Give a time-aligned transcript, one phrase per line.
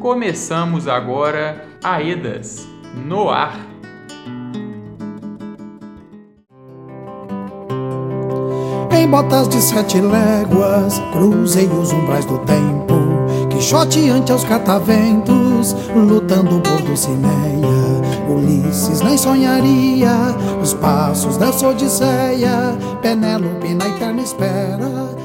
[0.00, 2.68] Começamos agora Aedas
[3.04, 3.58] no ar.
[8.92, 12.94] Em botas de sete léguas, cruzei os umbrais do tempo,
[13.50, 17.68] quixoteante aos cataventos, lutando por Dulcineia.
[18.28, 20.12] Ulisses nem sonharia
[20.62, 25.17] os passos dessa odisseia, Penélope na eterna espera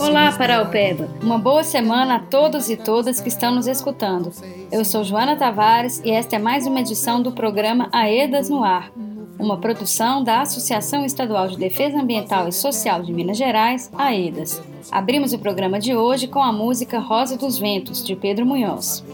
[0.00, 1.08] Olá, Paraupeba!
[1.22, 4.32] Uma boa semana a todos e todas que estão nos escutando.
[4.72, 8.90] Eu sou Joana Tavares e esta é mais uma edição do programa Aedas no Ar,
[9.38, 14.60] uma produção da Associação Estadual de Defesa Ambiental e Social de Minas Gerais, AEDAS.
[14.90, 19.04] Abrimos o programa de hoje com a música Rosa dos Ventos, de Pedro Munhoz.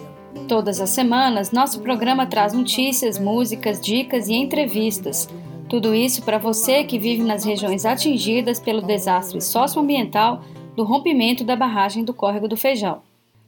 [0.48, 5.28] Todas as semanas, nosso programa traz notícias, músicas, dicas e entrevistas
[5.70, 10.42] tudo isso para você que vive nas regiões atingidas pelo desastre socioambiental
[10.74, 13.02] do rompimento da barragem do Córrego do Feijão.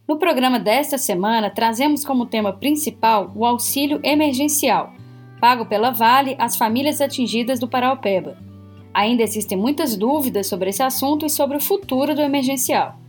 [0.06, 4.92] No programa desta semana, trazemos como tema principal o auxílio emergencial,
[5.40, 8.38] pago pela Vale às famílias atingidas do Paraupeba.
[8.94, 13.01] Ainda existem muitas dúvidas sobre esse assunto e sobre o futuro do emergencial.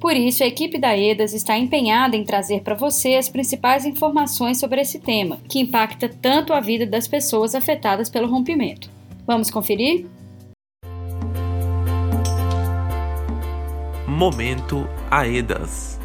[0.00, 4.58] Por isso, a equipe da EDAS está empenhada em trazer para você as principais informações
[4.58, 8.88] sobre esse tema, que impacta tanto a vida das pessoas afetadas pelo rompimento.
[9.26, 10.06] Vamos conferir?
[14.06, 15.98] Momento AEDAS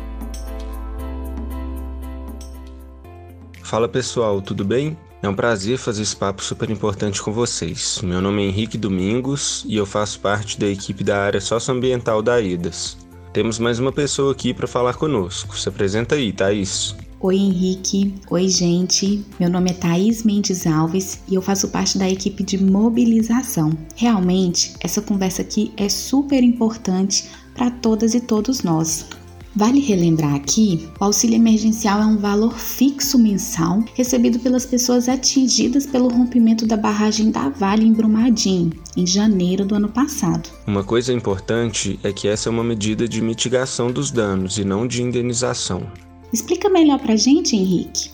[3.64, 4.96] Fala pessoal, tudo bem?
[5.24, 8.02] É um prazer fazer esse papo super importante com vocês.
[8.04, 12.36] Meu nome é Henrique Domingos e eu faço parte da equipe da área socioambiental da
[12.36, 13.03] AEDAS.
[13.34, 15.58] Temos mais uma pessoa aqui para falar conosco.
[15.58, 16.96] Se apresenta aí, Thaís.
[17.20, 18.14] Oi, Henrique.
[18.30, 19.26] Oi, gente.
[19.40, 23.72] Meu nome é Thaís Mendes Alves e eu faço parte da equipe de mobilização.
[23.96, 29.08] Realmente, essa conversa aqui é super importante para todas e todos nós.
[29.56, 35.86] Vale relembrar aqui, o auxílio emergencial é um valor fixo mensal recebido pelas pessoas atingidas
[35.86, 40.50] pelo rompimento da barragem da Vale em Brumadinho, em janeiro do ano passado.
[40.66, 44.88] Uma coisa importante é que essa é uma medida de mitigação dos danos e não
[44.88, 45.86] de indenização.
[46.34, 48.10] Explica melhor pra gente, Henrique.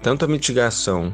[0.00, 1.12] Tanto a mitigação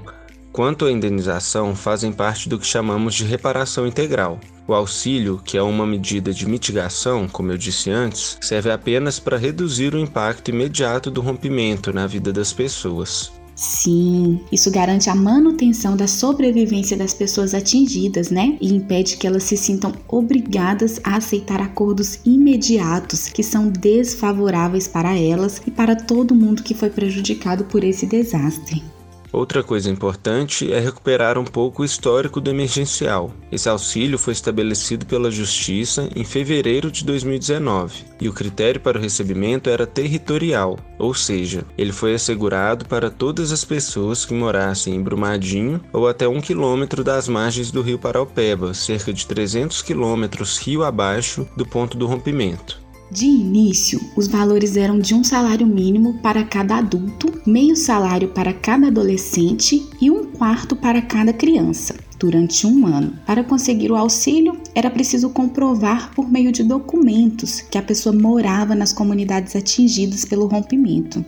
[0.53, 4.39] quanto a indenização fazem parte do que chamamos de reparação integral.
[4.67, 9.37] O auxílio, que é uma medida de mitigação, como eu disse antes, serve apenas para
[9.37, 13.33] reduzir o impacto imediato do rompimento na vida das pessoas.
[13.55, 18.57] Sim, isso garante a manutenção da sobrevivência das pessoas atingidas, né?
[18.61, 25.19] E impede que elas se sintam obrigadas a aceitar acordos imediatos que são desfavoráveis para
[25.19, 28.83] elas e para todo mundo que foi prejudicado por esse desastre.
[29.33, 33.33] Outra coisa importante é recuperar um pouco o histórico do emergencial.
[33.51, 39.01] Esse auxílio foi estabelecido pela Justiça em fevereiro de 2019 e o critério para o
[39.01, 45.03] recebimento era territorial, ou seja, ele foi assegurado para todas as pessoas que morassem em
[45.03, 50.85] Brumadinho ou até um quilômetro das margens do rio Paraupeba, cerca de 300 quilômetros rio
[50.85, 52.82] abaixo do ponto do rompimento.
[53.13, 58.55] De início, os valores eram de um salário mínimo para cada adulto, meio salário para
[58.55, 63.13] cada adolescente e um quarto para cada criança, durante um ano.
[63.27, 68.75] Para conseguir o auxílio, era preciso comprovar por meio de documentos que a pessoa morava
[68.75, 71.23] nas comunidades atingidas pelo rompimento.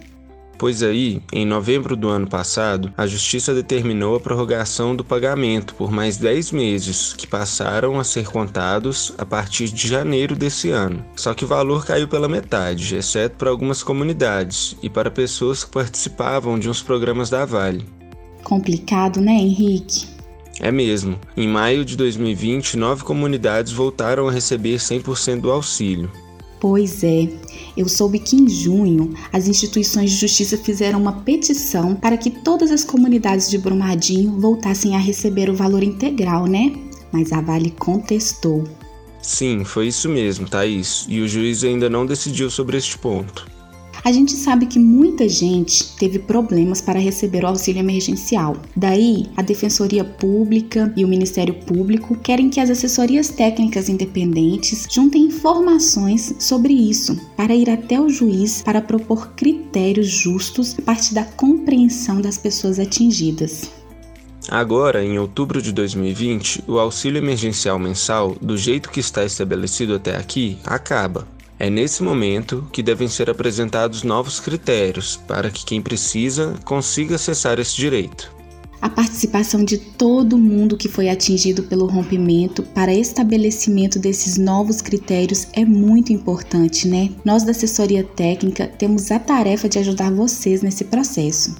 [0.56, 5.90] Pois aí, em novembro do ano passado, a Justiça determinou a prorrogação do pagamento por
[5.90, 11.04] mais 10 meses, que passaram a ser contados a partir de janeiro desse ano.
[11.16, 15.70] Só que o valor caiu pela metade, exceto para algumas comunidades e para pessoas que
[15.70, 17.84] participavam de uns programas da Vale.
[18.42, 20.14] Complicado, né, Henrique?
[20.60, 21.18] É mesmo.
[21.36, 26.10] Em maio de 2020, nove comunidades voltaram a receber 100% do auxílio.
[26.66, 27.28] Pois é,
[27.76, 32.70] eu soube que em junho as instituições de justiça fizeram uma petição para que todas
[32.70, 36.72] as comunidades de Brumadinho voltassem a receber o valor integral, né?
[37.12, 38.64] Mas a Vale contestou.
[39.20, 43.46] Sim, foi isso mesmo, Thaís, e o juiz ainda não decidiu sobre este ponto.
[44.04, 48.54] A gente sabe que muita gente teve problemas para receber o auxílio emergencial.
[48.76, 55.22] Daí, a Defensoria Pública e o Ministério Público querem que as assessorias técnicas independentes juntem
[55.22, 61.24] informações sobre isso, para ir até o juiz para propor critérios justos a partir da
[61.24, 63.70] compreensão das pessoas atingidas.
[64.50, 70.14] Agora, em outubro de 2020, o auxílio emergencial mensal, do jeito que está estabelecido até
[70.14, 71.26] aqui, acaba.
[71.58, 77.58] É nesse momento que devem ser apresentados novos critérios para que quem precisa consiga acessar
[77.58, 78.34] esse direito.
[78.82, 85.46] a participação de todo mundo que foi atingido pelo rompimento para estabelecimento desses novos critérios
[85.54, 87.08] é muito importante, né?
[87.24, 91.56] Nós da assessoria técnica temos a tarefa de ajudar vocês nesse processo.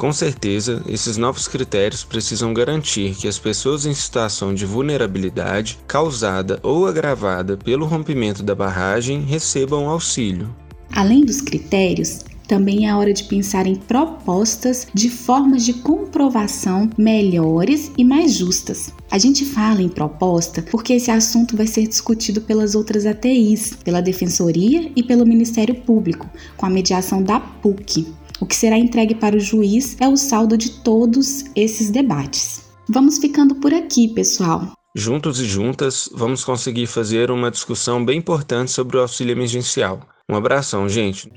[0.00, 6.58] Com certeza, esses novos critérios precisam garantir que as pessoas em situação de vulnerabilidade causada
[6.62, 10.56] ou agravada pelo rompimento da barragem recebam auxílio.
[10.90, 17.92] Além dos critérios, também é hora de pensar em propostas de formas de comprovação melhores
[17.98, 18.94] e mais justas.
[19.10, 24.00] A gente fala em proposta porque esse assunto vai ser discutido pelas outras ATIs, pela
[24.00, 26.26] Defensoria e pelo Ministério Público,
[26.56, 28.06] com a mediação da PUC.
[28.40, 32.70] O que será entregue para o juiz é o saldo de todos esses debates.
[32.88, 34.72] Vamos ficando por aqui, pessoal.
[34.96, 40.00] Juntos e juntas, vamos conseguir fazer uma discussão bem importante sobre o auxílio emergencial.
[40.28, 41.30] Um abração, gente!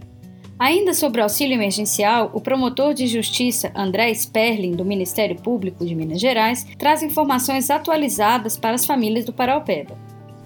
[0.57, 5.93] Ainda sobre o auxílio emergencial, o promotor de justiça André Sperling, do Ministério Público de
[5.93, 9.97] Minas Gerais, traz informações atualizadas para as famílias do Paraupeba.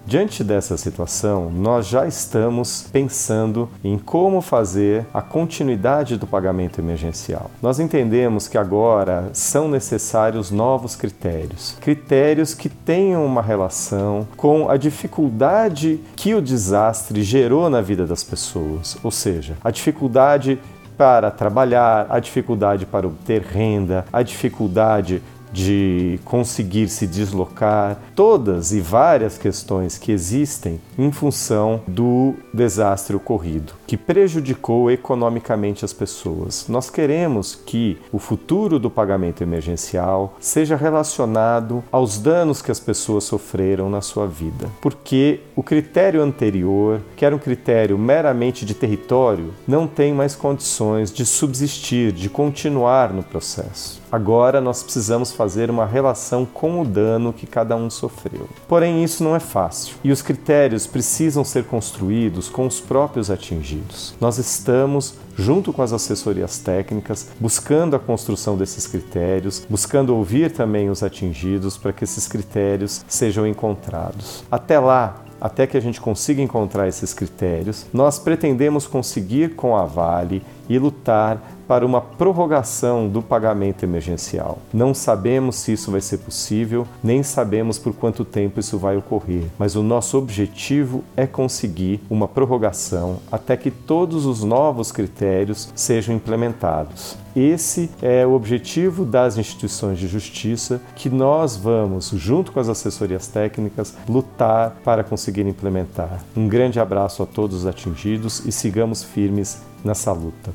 [0.08, 7.50] Diante dessa situação, nós já estamos pensando em como fazer a continuidade do pagamento emergencial.
[7.60, 14.78] Nós entendemos que agora são necessários novos critérios, critérios que tenham uma relação com a
[14.78, 20.58] dificuldade que o desastre gerou na vida das pessoas, ou seja, a dificuldade
[20.96, 25.22] para trabalhar, a dificuldade para obter renda, a dificuldade
[25.52, 33.72] de conseguir se deslocar, todas e várias questões que existem em função do desastre ocorrido,
[33.86, 36.66] que prejudicou economicamente as pessoas.
[36.68, 43.24] Nós queremos que o futuro do pagamento emergencial seja relacionado aos danos que as pessoas
[43.24, 49.52] sofreram na sua vida, porque o critério anterior, que era um critério meramente de território,
[49.66, 54.00] não tem mais condições de subsistir, de continuar no processo.
[54.10, 58.48] Agora nós precisamos fazer uma relação com o dano que cada um sofreu.
[58.66, 64.14] Porém, isso não é fácil e os critérios precisam ser construídos com os próprios atingidos.
[64.20, 70.88] Nós estamos, junto com as assessorias técnicas, buscando a construção desses critérios, buscando ouvir também
[70.88, 74.42] os atingidos para que esses critérios sejam encontrados.
[74.50, 79.84] Até lá, até que a gente consiga encontrar esses critérios, nós pretendemos conseguir com a
[79.84, 84.58] Vale e lutar para uma prorrogação do pagamento emergencial.
[84.72, 89.44] Não sabemos se isso vai ser possível, nem sabemos por quanto tempo isso vai ocorrer,
[89.58, 96.14] mas o nosso objetivo é conseguir uma prorrogação até que todos os novos critérios sejam
[96.14, 97.18] implementados.
[97.36, 103.28] Esse é o objetivo das instituições de justiça que nós vamos, junto com as assessorias
[103.28, 106.24] técnicas, lutar para conseguir implementar.
[106.36, 110.54] Um grande abraço a todos os atingidos e sigamos firmes nessa luta.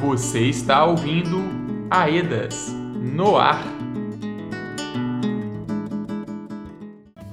[0.00, 1.38] Você está ouvindo
[1.88, 2.72] Aedas
[3.14, 3.64] no ar.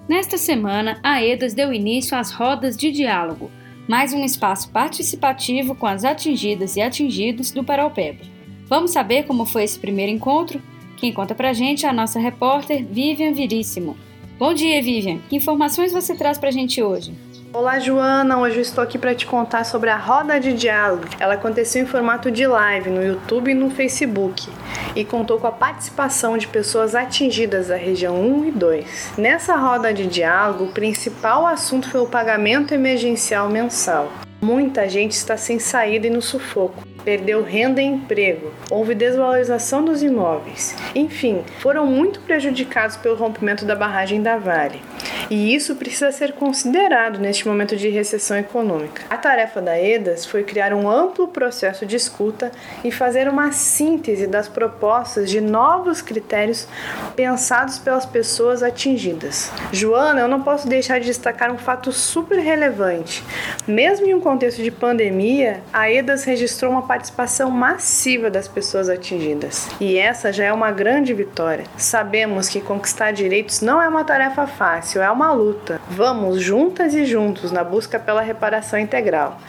[0.07, 3.49] Nesta semana, a Aedas deu início às rodas de diálogo,
[3.87, 8.23] mais um espaço participativo com as atingidas e atingidos do Paraupeba.
[8.67, 10.61] Vamos saber como foi esse primeiro encontro?
[10.97, 13.97] Quem conta pra gente é a nossa repórter Vivian Viríssimo.
[14.37, 15.19] Bom dia, Vivian.
[15.27, 17.13] Que informações você traz pra gente hoje?
[17.57, 18.38] Olá, Joana.
[18.38, 21.06] Hoje eu estou aqui para te contar sobre a roda de diálogo.
[21.18, 24.50] Ela aconteceu em formato de live no YouTube e no Facebook
[24.94, 29.13] e contou com a participação de pessoas atingidas da região 1 e 2.
[29.18, 34.12] Nessa roda de diálogo, o principal assunto foi o pagamento emergencial mensal.
[34.42, 40.02] Muita gente está sem saída e no sufoco perdeu renda e emprego, houve desvalorização dos
[40.02, 40.76] imóveis.
[40.95, 44.81] Enfim, foram muito prejudicados pelo rompimento da barragem da Vale.
[45.29, 49.03] E isso precisa ser considerado neste momento de recessão econômica.
[49.09, 52.51] A tarefa da EDAS foi criar um amplo processo de escuta
[52.83, 56.67] e fazer uma síntese das propostas de novos critérios
[57.15, 59.51] pensados pelas pessoas atingidas.
[59.71, 63.23] Joana, eu não posso deixar de destacar um fato super relevante.
[63.67, 69.67] Mesmo em um contexto de pandemia, a EDAS registrou uma participação massiva das pessoas atingidas.
[69.79, 71.65] E essa já é uma grande vitória.
[71.77, 75.81] Sabemos que conquistar direitos não é uma tarefa fácil, é uma luta.
[75.90, 79.40] Vamos juntas e juntos na busca pela reparação integral.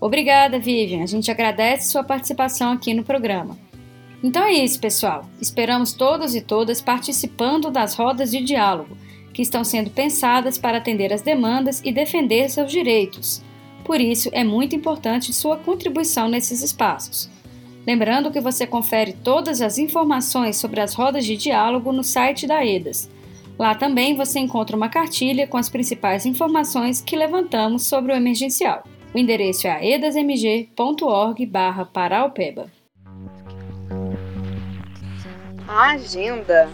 [0.00, 1.02] Obrigada, Vivian.
[1.02, 3.56] A gente agradece sua participação aqui no programa.
[4.24, 5.28] Então é isso, pessoal.
[5.40, 8.96] Esperamos todos e todas participando das rodas de diálogo,
[9.34, 13.42] que estão sendo pensadas para atender às demandas e defender seus direitos.
[13.84, 17.28] Por isso, é muito importante sua contribuição nesses espaços.
[17.86, 22.64] Lembrando que você confere todas as informações sobre as rodas de diálogo no site da
[22.64, 23.10] EDAS.
[23.58, 28.84] Lá também você encontra uma cartilha com as principais informações que levantamos sobre o emergencial.
[29.14, 32.70] O endereço é aedasmg.org/paraupeba.
[35.68, 36.70] A agenda.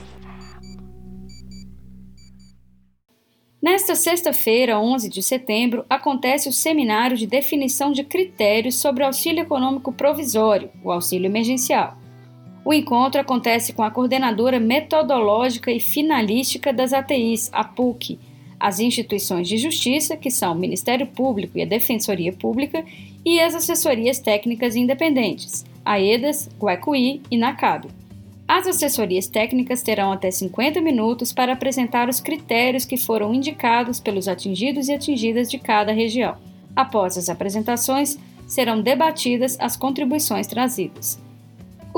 [3.61, 9.43] Nesta sexta-feira, 11 de setembro, acontece o seminário de definição de critérios sobre o auxílio
[9.43, 11.99] econômico provisório, o auxílio emergencial.
[12.69, 18.19] O encontro acontece com a coordenadora metodológica e finalística das ATIs, a PUC,
[18.61, 22.85] as instituições de justiça, que são o Ministério Público e a Defensoria Pública,
[23.25, 27.87] e as assessorias técnicas independentes, a EDAS, Guaicuí e NACAB.
[28.47, 34.29] As assessorias técnicas terão até 50 minutos para apresentar os critérios que foram indicados pelos
[34.29, 36.37] atingidos e atingidas de cada região.
[36.77, 41.27] Após as apresentações, serão debatidas as contribuições trazidas.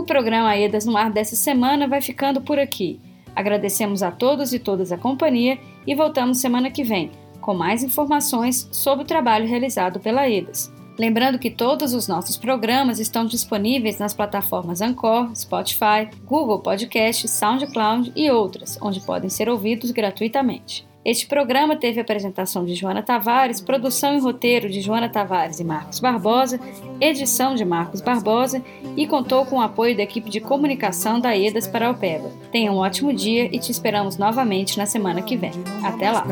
[0.00, 2.98] O programa Aedas no Ar dessa semana vai ficando por aqui.
[3.36, 8.66] Agradecemos a todos e todas a companhia e voltamos semana que vem com mais informações
[8.72, 10.72] sobre o trabalho realizado pela Aedas.
[10.98, 18.10] Lembrando que todos os nossos programas estão disponíveis nas plataformas Anchor, Spotify, Google Podcast, SoundCloud
[18.16, 20.88] e outras, onde podem ser ouvidos gratuitamente.
[21.04, 25.98] Este programa teve apresentação de Joana Tavares, produção e roteiro de Joana Tavares e Marcos
[25.98, 26.60] Barbosa,
[27.00, 28.62] edição de Marcos Barbosa
[28.96, 32.30] e contou com o apoio da equipe de comunicação da EDAS para Alpeba.
[32.52, 35.52] Tenha um ótimo dia e te esperamos novamente na semana que vem.
[35.82, 36.26] Até lá!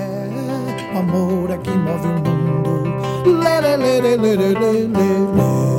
[0.98, 3.38] amor é que move o mundo.
[3.40, 5.77] Lê, lê, lê.